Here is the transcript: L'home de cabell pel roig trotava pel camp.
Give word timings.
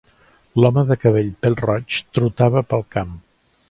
L'home 0.63 0.85
de 0.87 0.97
cabell 1.03 1.31
pel 1.45 1.59
roig 1.63 2.01
trotava 2.19 2.69
pel 2.75 2.87
camp. 2.99 3.19